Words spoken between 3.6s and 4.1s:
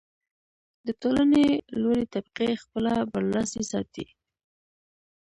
ساتي.